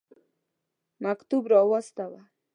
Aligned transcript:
مکتوب 1.03 1.43
را 1.51 1.61
واستاوه. 1.69 2.21